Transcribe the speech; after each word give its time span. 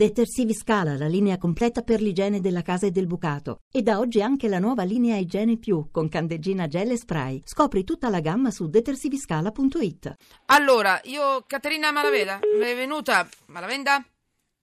Detersivi 0.00 0.54
Scala, 0.54 0.96
la 0.96 1.08
linea 1.08 1.36
completa 1.36 1.82
per 1.82 2.00
l'igiene 2.00 2.40
della 2.40 2.62
casa 2.62 2.86
e 2.86 2.90
del 2.90 3.06
bucato. 3.06 3.58
E 3.70 3.82
da 3.82 3.98
oggi 3.98 4.22
anche 4.22 4.48
la 4.48 4.58
nuova 4.58 4.82
linea 4.82 5.18
Igiene 5.18 5.58
Più 5.58 5.90
con 5.90 6.08
candeggina 6.08 6.68
gel 6.68 6.92
e 6.92 6.96
spray. 6.96 7.42
Scopri 7.44 7.84
tutta 7.84 8.08
la 8.08 8.20
gamma 8.20 8.50
su 8.50 8.66
detersiviscala.it. 8.66 10.14
Allora, 10.46 10.98
io 11.04 11.44
Caterina 11.46 11.92
Malaveda, 11.92 12.38
è 12.38 12.74
venuta 12.74 13.28
Malavenda, 13.48 14.02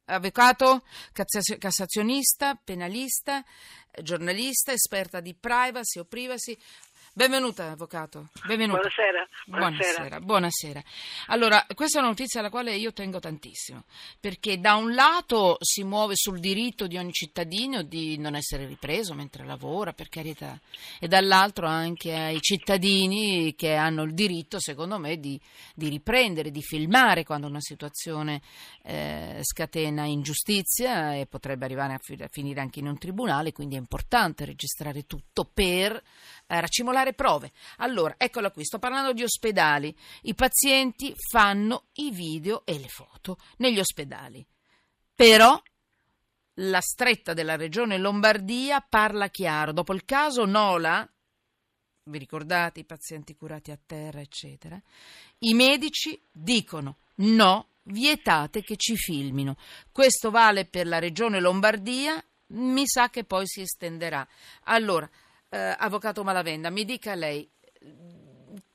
avvocato, 0.05 0.81
cassazio- 1.13 1.59
cassazionista, 1.59 2.59
penalista, 2.63 3.45
giornalista, 4.01 4.71
esperta 4.71 5.19
di 5.19 5.35
privacy 5.35 5.99
o 5.99 6.05
privacy. 6.05 6.57
Benvenuta, 7.17 7.71
avvocato. 7.71 8.27
Benvenuta. 8.45 8.79
Buonasera. 8.79 9.27
Buonasera, 9.47 10.19
buonasera. 10.19 10.83
Allora, 11.29 11.65
questa 11.73 11.97
è 11.97 12.01
una 12.01 12.09
notizia 12.09 12.41
alla 12.41 12.51
quale 12.51 12.75
io 12.75 12.93
tengo 12.93 13.17
tantissimo, 13.17 13.85
perché 14.19 14.59
da 14.59 14.75
un 14.75 14.93
lato 14.93 15.57
si 15.59 15.83
muove 15.83 16.13
sul 16.15 16.39
diritto 16.39 16.85
di 16.85 16.95
ogni 16.95 17.11
cittadino 17.11 17.81
di 17.81 18.19
non 18.19 18.35
essere 18.35 18.67
ripreso 18.67 19.15
mentre 19.15 19.45
lavora, 19.45 19.93
per 19.93 20.09
carità, 20.09 20.61
e 20.99 21.07
dall'altro 21.07 21.65
anche 21.65 22.13
ai 22.13 22.39
cittadini 22.39 23.55
che 23.55 23.73
hanno 23.73 24.03
il 24.03 24.13
diritto, 24.13 24.59
secondo 24.59 24.99
me, 24.99 25.17
di, 25.17 25.41
di 25.73 25.89
riprendere, 25.89 26.51
di 26.51 26.61
filmare 26.61 27.23
quando 27.23 27.47
una 27.47 27.61
situazione 27.61 28.41
eh, 28.83 29.39
scatena 29.41 30.05
ingiustizia 30.05 31.15
e 31.15 31.25
potrebbe 31.25 31.65
arrivare 31.65 31.95
a, 31.95 31.99
fi- 31.99 32.21
a 32.21 32.29
finire 32.29 32.61
anche 32.61 32.77
in 32.77 32.85
un 32.85 32.99
tribunale, 32.99 33.53
quindi 33.53 33.73
è 33.73 33.79
importante 33.79 34.45
registrare 34.45 35.07
tutto 35.07 35.49
per 35.51 35.99
racimolare 36.47 37.13
prove. 37.13 37.51
Allora, 37.77 38.15
eccola 38.17 38.51
qui, 38.51 38.63
sto 38.65 38.79
parlando 38.79 39.13
di 39.13 39.23
ospedali. 39.23 39.95
I 40.23 40.33
pazienti 40.33 41.13
fanno 41.29 41.85
i 41.93 42.11
video 42.11 42.65
e 42.65 42.79
le 42.79 42.87
foto 42.87 43.37
negli 43.57 43.79
ospedali. 43.79 44.45
Però 45.13 45.61
la 46.59 46.81
stretta 46.81 47.33
della 47.33 47.55
regione 47.55 47.97
Lombardia 47.97 48.81
parla 48.81 49.29
chiaro. 49.29 49.71
Dopo 49.71 49.93
il 49.93 50.05
caso 50.05 50.45
Nola, 50.45 51.07
vi 52.03 52.17
ricordate 52.17 52.79
i 52.79 52.85
pazienti 52.85 53.35
curati 53.35 53.71
a 53.71 53.79
terra, 53.83 54.21
eccetera, 54.21 54.81
i 55.39 55.53
medici 55.53 56.19
dicono 56.31 56.97
no, 57.15 57.69
vietate 57.83 58.61
che 58.61 58.75
ci 58.77 58.95
filmino. 58.95 59.57
Questo 59.91 60.31
vale 60.31 60.65
per 60.65 60.87
la 60.87 60.99
regione 60.99 61.39
Lombardia, 61.39 62.23
mi 62.49 62.87
sa 62.87 63.09
che 63.09 63.23
poi 63.23 63.45
si 63.45 63.61
estenderà. 63.61 64.25
Allora, 64.63 65.09
eh, 65.49 65.75
avvocato 65.77 66.23
Malavenda, 66.23 66.69
mi 66.69 66.85
dica 66.85 67.15
lei, 67.15 67.49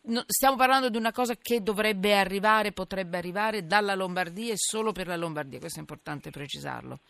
no, 0.03 0.25
stiamo 0.27 0.57
parlando 0.57 0.89
di 0.89 0.97
una 0.97 1.13
cosa 1.13 1.35
che 1.37 1.63
dovrebbe 1.63 2.17
arrivare, 2.17 2.73
potrebbe 2.73 3.19
arrivare 3.19 3.67
dalla 3.67 3.95
Lombardia 3.95 4.53
e 4.53 4.57
solo 4.57 4.93
per 4.93 5.07
la 5.07 5.17
Lombardia, 5.17 5.59
questo 5.59 5.79
è 5.79 5.83
importante 5.83 6.31
precisarlo. 6.31 7.01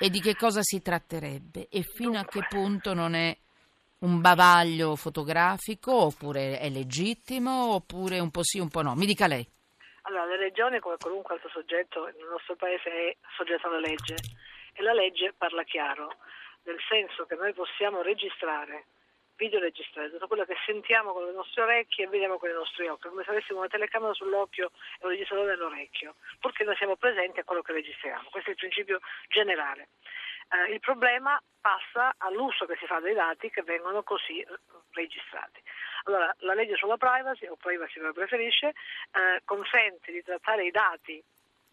E 0.00 0.10
di 0.10 0.20
che 0.20 0.36
cosa 0.36 0.60
si 0.62 0.80
tratterebbe 0.80 1.68
e 1.68 1.82
fino 1.82 2.18
a 2.18 2.24
che 2.24 2.46
punto 2.48 2.94
non 2.94 3.14
è 3.14 3.36
un 4.00 4.20
bavaglio 4.20 4.94
fotografico 4.94 5.92
oppure 5.92 6.60
è 6.60 6.68
legittimo 6.68 7.74
oppure 7.74 8.20
un 8.20 8.30
po' 8.30 8.44
sì, 8.44 8.60
un 8.60 8.68
po' 8.68 8.82
no. 8.82 8.94
Mi 8.94 9.06
dica 9.06 9.26
lei. 9.26 9.46
Allora, 10.02 10.24
la 10.26 10.36
regione, 10.36 10.78
come 10.78 10.96
qualunque 10.98 11.34
altro 11.34 11.50
soggetto 11.50 12.04
nel 12.04 12.28
nostro 12.30 12.54
paese, 12.56 12.88
è 12.88 13.16
soggetta 13.36 13.66
alla 13.66 13.80
legge 13.80 14.14
e 14.72 14.82
la 14.82 14.92
legge 14.92 15.34
parla 15.36 15.64
chiaro, 15.64 16.14
nel 16.68 16.80
senso 16.86 17.24
che 17.24 17.34
noi 17.34 17.54
possiamo 17.54 18.02
registrare, 18.02 18.84
videoregistrare 19.36 20.10
tutto 20.10 20.26
quello 20.26 20.44
che 20.44 20.56
sentiamo 20.66 21.12
con 21.12 21.24
le 21.24 21.32
nostre 21.32 21.62
orecchie 21.62 22.04
e 22.04 22.08
vediamo 22.08 22.36
con 22.36 22.50
i 22.50 22.52
nostri 22.52 22.86
occhi, 22.86 23.08
come 23.08 23.24
se 23.24 23.30
avessimo 23.30 23.60
una 23.60 23.68
telecamera 23.68 24.12
sull'occhio 24.12 24.70
e 25.00 25.04
un 25.04 25.10
registratore 25.10 25.52
nell'orecchio, 25.52 26.16
purché 26.38 26.64
noi 26.64 26.76
siamo 26.76 26.96
presenti 26.96 27.40
a 27.40 27.44
quello 27.44 27.62
che 27.62 27.72
registriamo. 27.72 28.28
Questo 28.30 28.50
è 28.50 28.52
il 28.52 28.58
principio 28.58 29.00
generale. 29.28 29.88
Eh, 30.50 30.72
il 30.72 30.80
problema 30.80 31.40
passa 31.60 32.14
all'uso 32.18 32.66
che 32.66 32.76
si 32.76 32.86
fa 32.86 33.00
dei 33.00 33.14
dati 33.14 33.50
che 33.50 33.62
vengono 33.62 34.02
così 34.02 34.44
registrati. 34.92 35.62
Allora, 36.04 36.34
la 36.40 36.54
legge 36.54 36.76
sulla 36.76 36.96
privacy, 36.96 37.46
o 37.46 37.56
privacy 37.56 37.98
come 37.98 38.12
preferisce, 38.12 38.68
eh, 38.68 39.40
consente 39.44 40.12
di 40.12 40.22
trattare 40.22 40.66
i 40.66 40.70
dati 40.70 41.22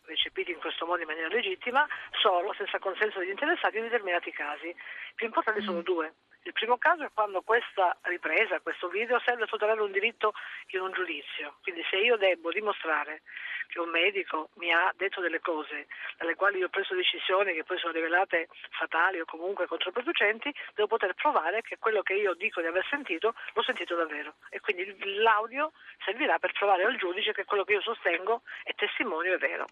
recepiti 0.05 0.51
in 0.51 0.59
questo 0.59 0.85
modo 0.85 1.01
in 1.01 1.07
maniera 1.07 1.27
legittima 1.27 1.87
solo 2.21 2.53
senza 2.53 2.79
consenso 2.79 3.19
degli 3.19 3.29
interessati 3.29 3.77
in 3.77 3.83
determinati 3.83 4.31
casi. 4.31 4.75
Più 5.15 5.25
importanti 5.25 5.61
sono 5.61 5.81
due. 5.81 6.13
Il 6.45 6.53
primo 6.53 6.77
caso 6.77 7.03
è 7.03 7.09
quando 7.11 7.41
questa 7.41 7.97
ripresa, 8.03 8.59
questo 8.59 8.87
video 8.87 9.19
serve 9.25 9.43
a 9.43 9.47
tutelare 9.47 9.81
un 9.81 9.91
diritto 9.91 10.33
in 10.67 10.81
un 10.81 10.91
giudizio. 10.91 11.55
Quindi 11.63 11.83
se 11.89 11.97
io 11.97 12.17
devo 12.17 12.51
dimostrare 12.51 13.23
che 13.67 13.79
un 13.79 13.89
medico 13.89 14.49
mi 14.57 14.71
ha 14.71 14.93
detto 14.95 15.21
delle 15.21 15.39
cose 15.39 15.87
dalle 16.17 16.35
quali 16.35 16.59
io 16.59 16.67
ho 16.67 16.69
preso 16.69 16.93
decisioni 16.93 17.53
che 17.53 17.63
poi 17.63 17.79
sono 17.79 17.93
rivelate 17.93 18.47
fatali 18.77 19.19
o 19.19 19.25
comunque 19.25 19.65
controproducenti, 19.65 20.53
devo 20.75 20.87
poter 20.87 21.15
provare 21.15 21.63
che 21.63 21.79
quello 21.79 22.03
che 22.03 22.13
io 22.13 22.35
dico 22.35 22.61
di 22.61 22.67
aver 22.67 22.85
sentito 22.91 23.33
l'ho 23.53 23.63
sentito 23.63 23.95
davvero. 23.95 24.35
E 24.51 24.59
quindi 24.59 24.85
l'audio 25.15 25.71
servirà 26.03 26.37
per 26.37 26.51
provare 26.51 26.83
al 26.83 26.95
giudice 26.97 27.33
che 27.33 27.45
quello 27.45 27.63
che 27.63 27.73
io 27.73 27.81
sostengo 27.81 28.43
è 28.63 28.75
testimonio 28.75 29.33
è 29.33 29.37
vero. 29.39 29.65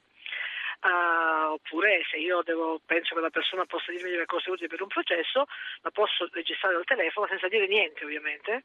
Uh, 0.83 1.53
oppure 1.53 2.03
se 2.11 2.17
io 2.17 2.41
devo, 2.43 2.81
penso 2.85 3.15
che 3.15 3.21
la 3.21 3.29
persona 3.29 3.63
possa 3.65 3.89
dirmi 3.89 4.09
delle 4.09 4.25
cose 4.25 4.49
utili 4.49 4.67
per 4.67 4.81
un 4.81 4.89
processo, 4.89 5.45
la 5.79 5.91
posso 5.91 6.27
registrare 6.33 6.75
al 6.75 6.83
telefono 6.83 7.25
senza 7.27 7.47
dire 7.47 7.67
niente 7.67 8.03
ovviamente 8.03 8.63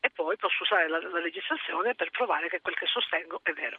e 0.00 0.08
poi 0.08 0.38
posso 0.38 0.62
usare 0.62 0.88
la, 0.88 0.98
la 0.98 1.20
registrazione 1.20 1.94
per 1.94 2.08
provare 2.08 2.48
che 2.48 2.62
quel 2.62 2.74
che 2.74 2.86
sostengo 2.86 3.40
è 3.42 3.52
vero. 3.52 3.76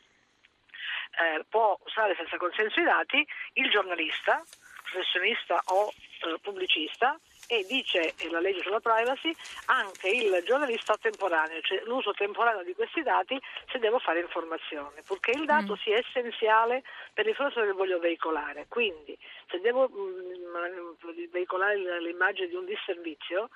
Eh, 1.18 1.44
può 1.50 1.80
usare 1.84 2.14
senza 2.16 2.38
consenso 2.38 2.80
i 2.80 2.84
dati 2.84 3.28
il 3.54 3.72
giornalista, 3.72 4.44
professionista 4.84 5.60
o 5.66 5.92
eh, 5.92 6.38
pubblicista 6.44 7.20
e 7.52 7.66
dice 7.68 8.14
la 8.30 8.40
legge 8.40 8.62
sulla 8.62 8.80
privacy 8.80 9.34
anche 9.66 10.08
il 10.08 10.44
giornalista 10.46 10.96
temporaneo, 11.02 11.60
cioè 11.62 11.82
l'uso 11.86 12.12
temporaneo 12.12 12.64
di 12.64 12.76
questi 12.76 13.02
dati 13.02 13.42
se 13.72 13.80
devo 13.80 13.98
fare 13.98 14.20
informazione, 14.20 15.02
purché 15.04 15.32
il 15.32 15.46
dato 15.46 15.74
mm. 15.74 15.82
sia 15.82 15.98
essenziale 15.98 16.84
per 17.12 17.26
l'informazione 17.26 17.72
che 17.72 17.74
voglio 17.74 17.98
veicolare. 17.98 18.68
Quindi 18.70 19.18
se 19.50 19.60
devo 19.62 19.90
mh, 19.90 21.08
mm, 21.08 21.32
veicolare 21.32 22.00
l'immagine 22.02 22.50
di 22.50 22.56
un 22.56 22.66
disservizio, 22.66 23.50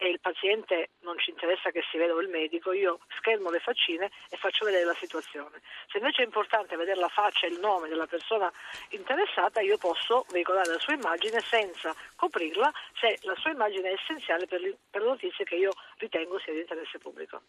e 0.00 0.08
il 0.08 0.18
paziente 0.18 0.88
non 1.00 1.18
ci 1.18 1.28
interessa 1.28 1.70
che 1.70 1.82
si 1.90 1.98
veda 1.98 2.18
il 2.18 2.28
medico, 2.28 2.72
io 2.72 3.00
schermo 3.18 3.50
le 3.50 3.58
faccine 3.58 4.10
e 4.30 4.36
faccio 4.38 4.64
vedere 4.64 4.84
la 4.84 4.96
situazione. 4.98 5.60
Se 5.88 5.98
invece 5.98 6.22
è 6.22 6.24
importante 6.24 6.74
vedere 6.74 6.98
la 6.98 7.08
faccia 7.08 7.46
e 7.46 7.50
il 7.50 7.60
nome 7.60 7.88
della 7.88 8.06
persona 8.06 8.50
interessata, 8.88 9.60
io 9.60 9.76
posso 9.76 10.24
veicolare 10.30 10.72
la 10.72 10.78
sua 10.78 10.94
immagine 10.94 11.40
senza 11.40 11.94
coprirla 12.16 12.72
se 12.98 13.18
la 13.22 13.34
sua 13.36 13.50
immagine 13.50 13.90
è 13.90 13.92
essenziale 13.92 14.46
per 14.46 14.60
le 14.60 14.78
notizie 14.92 15.44
che 15.44 15.56
io 15.56 15.72
ritengo 15.98 16.38
sia 16.38 16.54
di 16.54 16.60
interesse 16.60 16.98
pubblico. 16.98 17.42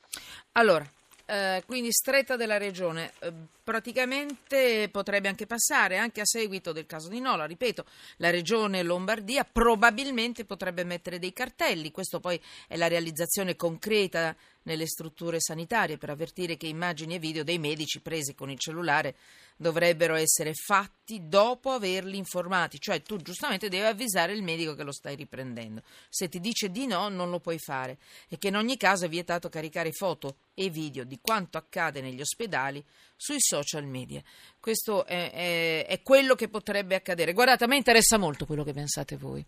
Allora, 0.51 0.83
eh, 1.31 1.63
quindi 1.65 1.93
stretta 1.93 2.35
della 2.35 2.57
regione, 2.57 3.13
eh, 3.19 3.31
praticamente 3.63 4.89
potrebbe 4.91 5.29
anche 5.29 5.45
passare, 5.45 5.97
anche 5.97 6.19
a 6.19 6.25
seguito 6.25 6.73
del 6.73 6.85
caso 6.85 7.07
di 7.07 7.21
Nola, 7.21 7.45
ripeto, 7.45 7.85
la 8.17 8.29
regione 8.31 8.83
Lombardia 8.83 9.45
probabilmente 9.49 10.43
potrebbe 10.43 10.83
mettere 10.83 11.19
dei 11.19 11.31
cartelli, 11.31 11.91
questo 11.91 12.19
poi 12.19 12.37
è 12.67 12.75
la 12.75 12.89
realizzazione 12.89 13.55
concreta 13.55 14.35
nelle 14.63 14.87
strutture 14.87 15.39
sanitarie 15.39 15.97
per 15.97 16.09
avvertire 16.09 16.57
che 16.57 16.67
immagini 16.67 17.15
e 17.15 17.19
video 17.19 17.43
dei 17.43 17.57
medici 17.57 18.01
presi 18.01 18.35
con 18.35 18.49
il 18.49 18.59
cellulare 18.59 19.15
dovrebbero 19.55 20.15
essere 20.15 20.53
fatti 20.53 21.27
dopo 21.27 21.69
averli 21.69 22.17
informati, 22.17 22.79
cioè 22.79 23.01
tu 23.01 23.17
giustamente 23.17 23.69
devi 23.69 23.85
avvisare 23.85 24.33
il 24.33 24.41
medico 24.41 24.73
che 24.73 24.83
lo 24.83 24.91
stai 24.91 25.15
riprendendo. 25.15 25.83
Se 26.09 26.29
ti 26.29 26.39
dice 26.39 26.71
di 26.71 26.87
no, 26.87 27.09
non 27.09 27.29
lo 27.29 27.39
puoi 27.39 27.59
fare 27.59 27.99
e 28.27 28.37
che 28.37 28.47
in 28.47 28.55
ogni 28.55 28.77
caso 28.77 29.05
è 29.05 29.09
vietato 29.09 29.49
caricare 29.49 29.91
foto 29.91 30.37
e 30.53 30.69
video 30.69 31.03
di 31.03 31.19
quanto 31.21 31.57
accade 31.57 32.01
negli 32.01 32.21
ospedali 32.21 32.83
sui 33.21 33.39
social 33.39 33.85
media. 33.85 34.19
Questo 34.59 35.05
è, 35.05 35.29
è, 35.31 35.85
è, 35.85 36.01
quello 36.01 36.33
che 36.33 36.47
potrebbe 36.47 36.95
accadere. 36.95 37.33
Guardate, 37.33 37.65
a 37.65 37.67
me 37.67 37.75
interessa 37.75 38.17
molto 38.17 38.47
quello 38.47 38.63
che 38.63 38.73
pensate 38.73 39.15
voi, 39.15 39.45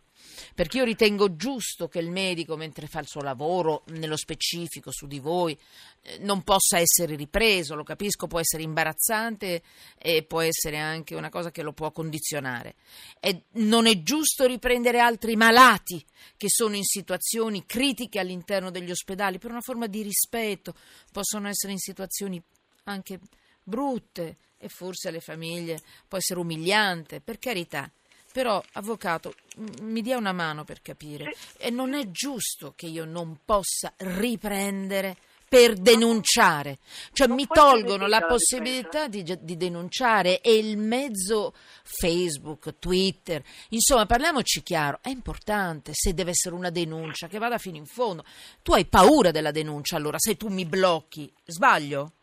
perché 0.53 0.77
io 0.77 0.83
ritengo 0.83 1.35
giusto 1.35 1.87
che 1.87 1.97
il 1.97 2.11
medico, 2.11 2.55
mentre 2.55 2.85
fa 2.85 2.99
il 2.99 3.07
suo 3.07 3.21
lavoro, 3.21 3.81
nello 3.87 4.15
specifico 4.15 4.91
su 4.91 5.07
di 5.07 5.17
voi, 5.17 5.57
eh, 6.03 6.19
non 6.19 6.43
possa 6.43 6.77
essere 6.77 7.15
ripreso, 7.15 7.73
lo 7.73 7.83
capisco, 7.83 8.27
può 8.27 8.39
essere 8.39 8.61
imbarazzante 8.61 9.63
e 9.97 10.21
può 10.21 10.41
essere 10.41 10.77
anche 10.77 11.15
una 11.15 11.29
cosa 11.29 11.49
che 11.49 11.63
lo 11.63 11.73
può 11.73 11.91
condizionare. 11.91 12.75
E 13.19 13.45
non 13.53 13.87
è 13.87 14.03
giusto 14.03 14.45
riprendere 14.45 14.99
altri 14.99 15.35
malati 15.35 16.03
che 16.37 16.47
sono 16.47 16.75
in 16.75 16.83
situazioni 16.83 17.65
critiche 17.65 18.19
all'interno 18.19 18.69
degli 18.69 18.91
ospedali 18.91 19.39
per 19.39 19.49
una 19.49 19.61
forma 19.61 19.87
di 19.87 20.03
rispetto, 20.03 20.75
possono 21.11 21.47
essere 21.47 21.73
in 21.73 21.79
situazioni 21.79 22.39
anche 22.83 23.19
brutte 23.63 24.37
e 24.57 24.69
forse 24.69 25.09
alle 25.09 25.19
famiglie 25.19 25.81
può 26.07 26.17
essere 26.17 26.39
umiliante, 26.39 27.21
per 27.21 27.39
carità. 27.39 27.89
Però, 28.31 28.63
avvocato, 28.73 29.35
mi 29.81 30.01
dia 30.01 30.17
una 30.17 30.31
mano 30.31 30.63
per 30.63 30.81
capire. 30.81 31.35
E 31.57 31.69
non 31.69 31.93
è 31.93 32.09
giusto 32.09 32.73
che 32.75 32.87
io 32.87 33.05
non 33.05 33.39
possa 33.45 33.93
riprendere 33.97 35.17
per 35.53 35.75
denunciare, 35.75 36.79
cioè 37.11 37.27
Non 37.27 37.35
mi 37.35 37.45
tolgono 37.45 38.07
la 38.07 38.23
possibilità 38.23 39.07
di, 39.07 39.23
di 39.39 39.55
denunciare 39.55 40.41
e 40.41 40.57
il 40.57 40.79
mezzo 40.79 41.53
Facebook, 41.83 42.79
Twitter, 42.79 43.43
insomma 43.69 44.07
parliamoci 44.07 44.63
chiaro, 44.63 44.97
è 45.03 45.09
importante 45.09 45.91
se 45.93 46.15
deve 46.15 46.31
essere 46.31 46.55
una 46.55 46.71
denuncia 46.71 47.27
che 47.27 47.37
vada 47.37 47.59
fino 47.59 47.77
in 47.77 47.85
fondo. 47.85 48.25
Tu 48.63 48.73
hai 48.73 48.85
paura 48.85 49.29
della 49.29 49.51
denuncia 49.51 49.95
allora 49.95 50.17
se 50.17 50.37
tu 50.37 50.47
mi 50.47 50.65
blocchi, 50.65 51.31
sbaglio? 51.45 52.13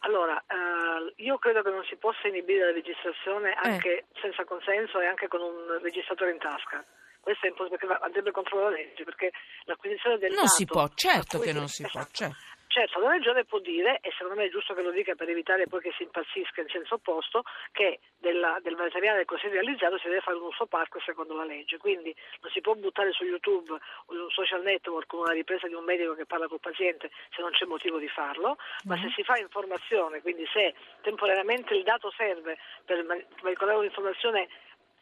Allora, 0.00 0.38
eh, 0.46 1.12
io 1.22 1.38
credo 1.38 1.62
che 1.62 1.70
non 1.70 1.84
si 1.84 1.96
possa 1.96 2.28
inibire 2.28 2.66
la 2.66 2.72
registrazione 2.72 3.50
Eh. 3.52 3.68
anche 3.68 4.04
senza 4.20 4.44
consenso 4.44 5.00
e 5.00 5.06
anche 5.06 5.28
con 5.28 5.40
un 5.40 5.78
registratore 5.82 6.30
in 6.32 6.38
tasca. 6.38 6.82
Questo 7.20 7.46
è 7.46 7.48
impossibile 7.50 7.78
perché 7.86 8.04
andrebbe 8.04 8.30
contro 8.30 8.62
la 8.62 8.70
legge, 8.70 9.04
perché 9.04 9.32
l'acquisizione 9.64 10.18
del 10.18 10.30
Non 10.30 10.44
dato... 10.44 10.54
si 10.54 10.64
può, 10.64 10.88
certo 10.94 11.38
che 11.40 11.52
non 11.52 11.68
si 11.68 11.82
può, 11.82 12.00
esatto. 12.00 12.14
certo. 12.14 12.36
Certo, 12.70 13.00
la 13.00 13.08
Regione 13.12 13.44
può 13.44 13.58
dire, 13.60 13.98
e 14.02 14.10
secondo 14.12 14.38
me 14.38 14.44
è 14.46 14.50
giusto 14.50 14.74
che 14.74 14.82
lo 14.82 14.90
dica 14.90 15.14
per 15.14 15.28
evitare 15.30 15.66
poi 15.66 15.80
che 15.80 15.92
si 15.96 16.02
impazzisca 16.02 16.60
in 16.60 16.68
senso 16.68 16.94
opposto, 16.96 17.42
che 17.72 17.98
della- 18.18 18.58
del 18.60 18.76
materiale 18.76 19.24
così 19.24 19.48
realizzato 19.48 19.96
si 19.96 20.06
deve 20.06 20.20
fare 20.20 20.36
un 20.36 20.44
uso 20.44 20.66
parco 20.66 21.00
secondo 21.00 21.34
la 21.34 21.44
legge. 21.44 21.78
Quindi 21.78 22.14
non 22.42 22.50
si 22.52 22.60
può 22.60 22.74
buttare 22.74 23.10
su 23.12 23.24
YouTube 23.24 23.72
o 23.72 24.14
in 24.14 24.20
un 24.20 24.30
social 24.30 24.62
network 24.62 25.10
una 25.14 25.32
ripresa 25.32 25.66
di 25.66 25.72
un 25.72 25.84
medico 25.84 26.14
che 26.14 26.26
parla 26.26 26.46
col 26.46 26.60
paziente 26.60 27.10
se 27.34 27.40
non 27.40 27.52
c'è 27.52 27.64
motivo 27.64 27.98
di 27.98 28.08
farlo, 28.08 28.58
ma 28.84 28.96
se 29.00 29.10
si 29.14 29.24
fa 29.24 29.38
informazione, 29.38 30.20
quindi 30.20 30.46
se 30.52 30.74
temporaneamente 31.00 31.74
il 31.74 31.82
dato 31.84 32.10
serve 32.16 32.58
per 32.84 33.02
veicolare 33.42 33.78
un'informazione 33.78 34.46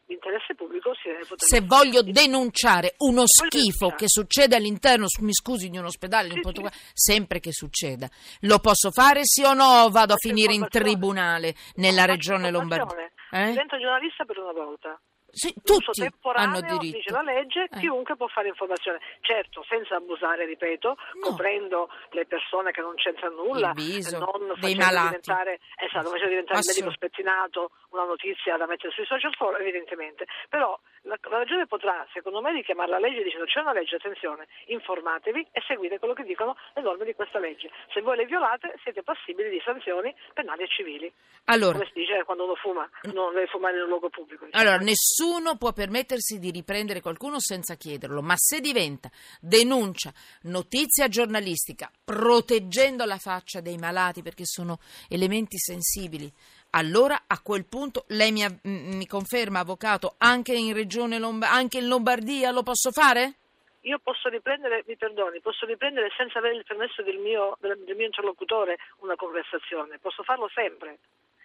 di 0.06 0.14
interesse 0.14 0.54
pubblico, 0.54 0.94
si 0.94 1.08
deve 1.08 1.24
poter 1.26 1.48
Se 1.48 1.60
voglio 1.62 2.02
denunciare 2.02 2.94
uno 2.98 3.24
schifo 3.26 3.90
che 3.90 4.06
succede 4.08 4.54
all'interno, 4.54 5.06
mi 5.20 5.32
scusi, 5.34 5.68
di 5.68 5.78
un 5.78 5.86
ospedale, 5.86 6.30
Sì, 6.30 6.40
sì. 6.42 6.68
sempre 6.92 7.40
che 7.40 7.52
succeda, 7.52 8.08
lo 8.40 8.58
posso 8.60 8.90
fare 8.92 9.20
sì 9.24 9.42
o 9.42 9.52
no? 9.52 9.88
Vado 9.90 10.14
a 10.14 10.18
finire 10.18 10.54
in 10.54 10.66
tribunale 10.68 11.54
nella 11.74 12.04
regione 12.04 12.50
Lombardia? 12.50 13.10
Eh? 13.32 13.50
Divento 13.50 13.78
giornalista 13.78 14.24
per 14.24 14.38
una 14.38 14.52
volta. 14.52 15.00
Sì, 15.36 15.52
tutti 15.62 16.00
temporaneo, 16.00 16.58
hanno 16.64 16.78
diritto. 16.78 16.96
dice 16.96 17.12
la 17.12 17.20
legge, 17.20 17.64
Eh. 17.70 17.78
chiunque 17.78 18.16
può 18.16 18.26
fare 18.28 18.48
informazione. 18.48 19.00
Certo, 19.20 19.62
senza 19.68 19.96
abusare, 19.96 20.46
ripeto, 20.46 20.88
No. 20.88 21.20
coprendo 21.20 21.90
le 22.12 22.24
persone 22.24 22.72
che 22.72 22.80
non 22.80 22.94
c'entrano 22.94 23.42
nulla, 23.44 23.72
viso 23.74 24.16
non 24.18 24.56
facendo 24.56 25.02
diventare, 25.04 25.60
esatto, 25.76 26.08
facendo 26.08 26.28
diventare 26.28 26.60
il 26.60 26.66
medico 26.72 26.90
spettinato 26.90 27.70
una 27.90 28.04
notizia 28.04 28.56
da 28.56 28.66
mettere 28.66 28.92
sui 28.92 29.04
social 29.04 29.34
forum, 29.34 29.60
evidentemente. 29.60 30.24
Però 30.48 30.78
la, 31.02 31.18
la 31.28 31.38
Regione 31.38 31.66
potrà, 31.66 32.06
secondo 32.14 32.40
me, 32.40 32.52
richiamare 32.52 32.88
la 32.90 32.98
legge 32.98 33.22
dicendo 33.22 33.44
c'è 33.44 33.60
una 33.60 33.72
legge, 33.74 33.96
attenzione, 33.96 34.46
informatevi 34.66 35.48
e 35.52 35.60
seguite 35.66 35.98
quello 35.98 36.14
che 36.14 36.24
dicono 36.24 36.56
le 36.74 36.82
norme 36.82 37.04
di 37.04 37.14
questa 37.14 37.38
legge. 37.38 37.70
Se 37.92 38.00
voi 38.00 38.16
le 38.16 38.24
violate 38.24 38.74
siete 38.82 39.02
passibili 39.02 39.50
di 39.50 39.60
sanzioni 39.64 40.14
penali 40.32 40.62
e 40.62 40.68
civili. 40.68 41.12
Allora, 41.46 41.72
Come 41.74 41.86
si 41.92 41.92
dice 42.00 42.24
quando 42.24 42.44
uno 42.44 42.54
fuma, 42.56 42.88
non 43.12 43.34
deve 43.34 43.46
fumare 43.48 43.76
in 43.76 43.82
un 43.82 43.88
luogo 43.88 44.08
pubblico. 44.08 44.44
diciamo. 44.46 44.62
Allora, 44.62 44.82
nessuno 44.82 45.24
può 45.58 45.72
permettersi 45.72 46.38
di 46.38 46.50
riprendere 46.50 47.00
qualcuno 47.00 47.40
senza 47.40 47.74
chiederlo, 47.74 48.22
ma 48.22 48.34
se 48.36 48.60
diventa 48.60 49.10
denuncia, 49.40 50.12
notizia 50.42 51.08
giornalistica, 51.08 51.90
proteggendo 52.04 53.04
la 53.04 53.18
faccia 53.18 53.60
dei 53.60 53.76
malati 53.76 54.22
perché 54.22 54.44
sono 54.44 54.78
elementi 55.08 55.58
sensibili, 55.58 56.32
allora 56.70 57.24
a 57.26 57.40
quel 57.40 57.64
punto 57.64 58.04
lei 58.08 58.32
mi, 58.32 58.44
mi 58.62 59.06
conferma, 59.06 59.60
avvocato, 59.60 60.14
anche 60.18 60.54
in 60.54 60.74
Regione 60.74 61.18
Lomba- 61.18 61.50
anche 61.50 61.78
in 61.78 61.88
Lombardia 61.88 62.50
lo 62.50 62.62
posso 62.62 62.90
fare? 62.92 63.34
Io 63.82 63.98
posso 63.98 64.28
riprendere, 64.28 64.82
mi 64.86 64.96
perdoni, 64.96 65.40
posso 65.40 65.64
riprendere 65.64 66.10
senza 66.16 66.38
avere 66.38 66.56
il 66.56 66.64
permesso 66.64 67.02
del 67.02 67.18
mio, 67.18 67.56
del 67.60 67.94
mio 67.96 68.06
interlocutore 68.06 68.78
una 68.98 69.14
conversazione, 69.16 69.98
posso 69.98 70.22
farlo 70.24 70.48
sempre, 70.52 70.98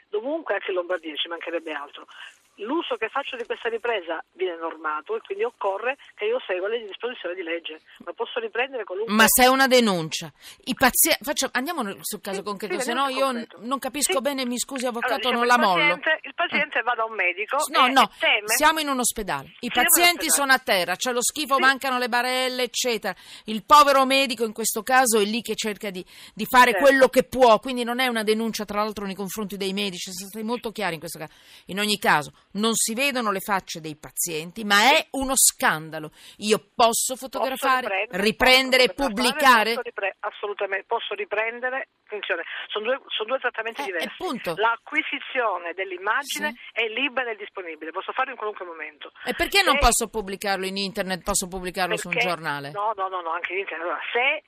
dovunque, 0.10 0.56
anche 0.56 0.72
in 0.72 0.78
Lombardia, 0.78 1.16
ci 1.16 1.28
mancherebbe 1.28 1.72
altro. 1.72 2.08
L'uso 2.62 2.96
che 2.96 3.10
faccio 3.10 3.36
di 3.36 3.46
questa 3.46 3.70
ripresa 3.70 4.24
viene 4.34 4.56
normato 4.58 5.16
e 5.16 5.22
quindi 5.22 5.44
occorre 5.44 5.98
che 6.16 6.26
io 6.26 6.40
segua 6.46 6.68
le 6.68 6.86
disposizioni 6.86 7.34
di 7.36 7.42
legge, 7.42 7.82
ma 8.06 8.14
posso 8.14 8.40
riprendere 8.40 8.84
qualunque... 8.84 9.14
Ma 9.16 9.26
se 9.28 9.44
è 9.44 9.48
una 9.48 9.66
denuncia, 9.68 10.32
i 10.66 10.74
pazienti, 10.76 11.24
faccio- 11.24 11.50
andiamo 11.54 11.82
sul 12.02 12.22
caso 12.22 12.38
Sì, 12.38 12.44
concreto, 12.44 12.80
sì, 12.80 12.86
se 12.86 12.94
no 12.94 13.08
io 13.08 13.26
concreto. 13.26 13.58
non 13.62 13.80
capisco 13.80 14.14
Sì. 14.14 14.22
bene, 14.22 14.46
mi 14.46 14.60
scusi 14.60 14.86
avvocato, 14.86 15.28
Allora, 15.28 15.32
non 15.38 15.42
diciamo, 15.44 15.62
la 15.64 15.64
il 15.64 15.80
mollo. 15.80 15.96
paziente- 15.98 16.28
il 16.28 16.34
paziente 16.36 16.82
va 16.82 16.94
da 16.94 17.04
un 17.06 17.14
medico 17.16 17.58
No, 17.70 17.88
no, 17.88 18.12
teme... 18.20 18.48
siamo 18.48 18.80
in 18.80 18.90
un 18.90 19.00
ospedale. 19.00 19.54
I 19.62 19.70
Siamo 19.72 19.88
pazienti 19.88 20.30
sono 20.30 20.52
a 20.54 20.60
terra, 20.60 20.96
c'è 20.96 21.12
lo 21.14 21.22
schifo, 21.24 21.58
mancano 21.58 21.98
le 21.98 22.10
barelle, 22.10 22.64
eccetera. 22.64 23.16
Il 23.46 23.64
povero 23.66 24.06
medico 24.06 24.46
in 24.46 24.54
questo 24.54 24.84
caso 24.84 25.20
è 25.20 25.24
lì 25.26 25.42
che 25.42 25.56
cerca 25.56 25.90
di, 25.90 26.06
di 26.34 26.46
fare 26.46 26.72
Certo. 26.74 26.86
quello 26.86 27.08
che 27.10 27.24
può, 27.24 27.58
quindi 27.60 27.84
non 27.84 28.00
è 28.00 28.06
una 28.08 28.22
denuncia 28.24 28.66
tra 28.66 28.84
l'altro 28.84 29.06
nei 29.06 29.16
confronti 29.16 29.58
dei 29.58 29.74
medici, 29.74 30.12
siamo 30.12 30.30
stati 30.30 30.46
molto 30.46 30.72
chiari 30.72 30.94
in 30.94 31.00
questo 31.00 31.18
caso. 31.18 31.34
In 31.68 31.80
ogni 31.80 31.98
caso, 31.98 32.32
non 32.54 32.74
si 32.76 32.94
vedono 32.94 33.32
le 33.32 33.40
facce 33.40 33.80
dei 33.80 33.96
pazienti, 33.98 34.64
ma 34.64 34.92
è 34.96 35.08
uno 35.12 35.34
scandalo. 35.36 36.12
Io 36.38 36.58
posso 36.76 36.90
Posso 37.12 37.16
fotografare, 37.16 38.08
riprendere 38.12 38.84
e 38.84 38.94
posso 38.94 39.10
pubblicare? 39.10 39.70
posso 39.76 39.82
ripre- 39.82 40.16
assolutamente, 40.20 40.86
posso 40.88 41.14
riprendere. 41.16 41.90
Attenzione, 42.06 42.44
sono 42.68 42.86
due, 42.86 43.02
sono 43.08 43.30
due 43.30 43.40
trattamenti 43.40 43.82
Eh, 43.82 43.86
diversi. 43.86 44.08
appunto. 44.10 44.54
L'acquisizione 44.58 45.74
dell'immagine 45.74 46.52
Sì. 46.52 46.84
è 46.84 46.88
libera 46.88 47.32
e 47.32 47.36
disponibile, 47.36 47.92
posso 47.92 48.12
farlo 48.12 48.32
in 48.32 48.38
qualunque 48.38 48.66
momento. 48.66 49.12
E 49.26 49.34
perché 49.34 49.62
non 49.64 49.76
Se- 49.76 49.80
posso 49.80 50.08
pubblicarlo 50.10 50.66
in 50.66 50.78
internet, 50.78 51.24
posso 51.24 51.48
pubblicarlo 51.48 51.98
su 51.98 52.08
un 52.08 52.14
perché- 52.14 52.28
giornale? 52.30 52.72
No, 52.72 52.94
no, 52.96 53.08
no, 53.08 53.22
no, 53.22 53.32
anche 53.32 53.54
in 53.54 53.60
internet. 53.60 53.86
Allora, 53.88 54.02
se 54.12 54.44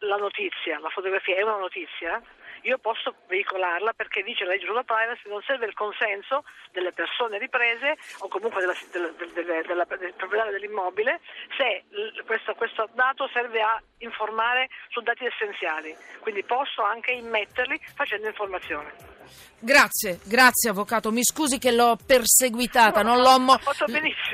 la 0.00 0.16
notizia, 0.16 0.78
la 0.78 0.90
fotografia 0.90 1.36
è 1.36 1.42
una 1.42 1.56
notizia, 1.58 2.20
io 2.62 2.78
posso 2.78 3.14
veicolarla 3.28 3.92
perché 3.92 4.22
dice 4.22 4.44
la 4.44 4.52
legge 4.52 4.66
sulla 4.66 4.82
privacy 4.84 5.28
non 5.28 5.42
serve 5.42 5.66
il 5.66 5.74
consenso 5.74 6.44
delle 6.72 6.92
persone 6.92 7.38
riprese 7.38 7.96
o 8.18 8.28
comunque 8.28 8.60
della, 8.60 8.74
della, 8.92 9.08
della- 9.32 9.62
della- 9.62 9.84
del 9.84 10.14
proprietario 10.14 10.52
dell'immobile 10.52 11.20
se 11.56 11.84
questo, 12.26 12.54
questo 12.54 12.88
dato 12.92 13.28
serve 13.32 13.60
a 13.62 13.80
informare 13.98 14.68
su 14.88 15.00
dati 15.00 15.24
essenziali. 15.26 15.94
Quindi 16.20 16.42
posso 16.44 16.82
anche 16.82 17.12
immetterli 17.12 17.78
facendo 17.94 18.26
informazione. 18.28 19.19
Grazie, 19.62 20.20
grazie 20.24 20.70
avvocato. 20.70 21.12
Mi 21.12 21.22
scusi 21.22 21.58
che 21.58 21.70
l'ho 21.70 21.98
perseguitata, 22.04 23.02
non 23.02 23.20
l'ho 23.20 23.38
mo-. 23.38 23.58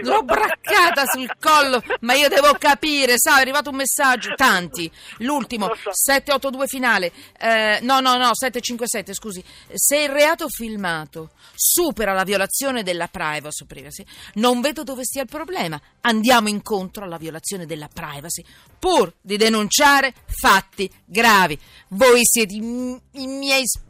L'ho 0.03 0.23
braccata 0.23 1.05
sul 1.05 1.29
collo, 1.41 1.83
ma 2.01 2.15
io 2.15 2.29
devo 2.29 2.53
capire, 2.57 3.15
sa, 3.17 3.39
è 3.39 3.41
arrivato 3.41 3.71
un 3.71 3.77
messaggio, 3.77 4.35
tanti. 4.37 4.89
L'ultimo, 5.19 5.67
so. 5.83 5.91
782 5.93 6.67
finale. 6.69 7.13
Eh, 7.41 7.81
no, 7.83 7.99
no, 7.99 8.17
no, 8.17 8.31
757, 8.35 9.15
scusi. 9.15 9.43
Se 9.75 9.97
il 9.97 10.11
reato 10.11 10.47
filmato 10.49 11.31
supera 11.57 12.13
la 12.13 12.23
violazione 12.23 12.85
della 12.85 13.09
privacy, 13.09 13.65
privacy, 13.67 14.05
non 14.35 14.61
vedo 14.61 14.85
dove 14.85 15.03
stia 15.03 15.23
il 15.23 15.29
problema. 15.29 15.81
Andiamo 16.03 16.49
incontro 16.49 17.03
alla 17.03 17.17
violazione 17.17 17.67
della 17.67 17.89
privacy, 17.93 18.45
pur 18.79 19.13
di 19.21 19.37
denunciare 19.37 20.15
fatti 20.25 20.89
gravi. 21.05 21.59
Voi 21.89 22.21
siete 22.23 22.55
i, 22.55 22.59
i 22.59 23.27
miei 23.27 23.67
sp- 23.67 23.86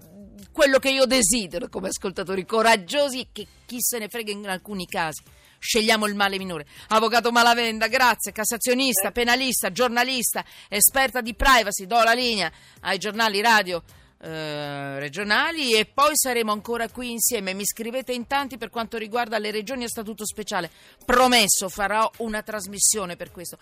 quello 0.56 0.78
che 0.78 0.88
io 0.88 1.04
desidero 1.04 1.68
come 1.68 1.88
ascoltatori 1.88 2.46
coraggiosi 2.46 3.20
e 3.20 3.26
che 3.30 3.46
chi 3.66 3.76
se 3.78 3.98
ne 3.98 4.08
frega 4.08 4.32
in 4.32 4.48
alcuni 4.48 4.86
casi. 4.86 5.22
Scegliamo 5.58 6.06
il 6.06 6.14
male 6.14 6.38
minore. 6.38 6.64
Avvocato 6.88 7.30
Malavenda, 7.30 7.88
grazie, 7.88 8.32
cassazionista, 8.32 9.10
penalista, 9.10 9.70
giornalista, 9.70 10.42
esperta 10.68 11.20
di 11.20 11.34
privacy, 11.34 11.84
do 11.86 12.02
la 12.02 12.14
linea 12.14 12.50
ai 12.80 12.96
giornali 12.96 13.42
radio 13.42 13.82
eh, 14.18 14.98
regionali 14.98 15.74
e 15.74 15.84
poi 15.84 16.12
saremo 16.14 16.50
ancora 16.50 16.88
qui 16.88 17.10
insieme. 17.10 17.52
Mi 17.52 17.66
scrivete 17.66 18.14
in 18.14 18.26
tanti 18.26 18.56
per 18.56 18.70
quanto 18.70 18.96
riguarda 18.96 19.36
le 19.36 19.50
regioni 19.50 19.84
a 19.84 19.88
statuto 19.88 20.24
speciale. 20.24 20.70
Promesso, 21.04 21.68
farò 21.68 22.10
una 22.18 22.42
trasmissione 22.42 23.16
per 23.16 23.30
questo. 23.30 23.58